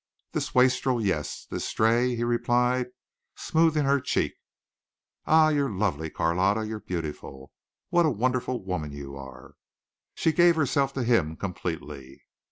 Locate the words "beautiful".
6.79-7.51